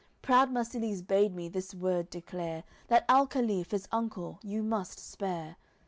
Proud 0.23 0.49
Marsilies 0.49 1.03
bade 1.03 1.35
me 1.35 1.47
this 1.47 1.75
word 1.75 2.09
declare 2.09 2.63
That 2.87 3.05
alcaliph, 3.07 3.69
his 3.69 3.87
uncle, 3.91 4.39
you 4.41 4.63
must 4.63 4.97
spare. 4.99 5.57